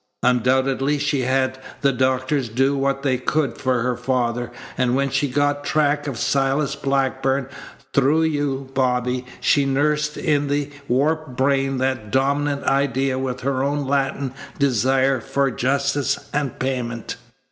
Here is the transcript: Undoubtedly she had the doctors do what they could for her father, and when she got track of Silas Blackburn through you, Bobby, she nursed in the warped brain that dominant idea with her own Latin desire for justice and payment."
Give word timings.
Undoubtedly 0.23 0.97
she 0.97 1.19
had 1.21 1.59
the 1.81 1.91
doctors 1.91 2.49
do 2.49 2.75
what 2.75 3.03
they 3.03 3.19
could 3.19 3.59
for 3.59 3.83
her 3.83 3.95
father, 3.95 4.51
and 4.75 4.95
when 4.95 5.11
she 5.11 5.27
got 5.29 5.63
track 5.63 6.07
of 6.07 6.17
Silas 6.17 6.75
Blackburn 6.75 7.47
through 7.93 8.23
you, 8.23 8.67
Bobby, 8.73 9.27
she 9.39 9.63
nursed 9.63 10.17
in 10.17 10.47
the 10.47 10.71
warped 10.87 11.35
brain 11.37 11.77
that 11.77 12.09
dominant 12.09 12.63
idea 12.63 13.19
with 13.19 13.41
her 13.41 13.61
own 13.61 13.85
Latin 13.85 14.33
desire 14.57 15.21
for 15.21 15.51
justice 15.51 16.17
and 16.33 16.57
payment." 16.57 17.17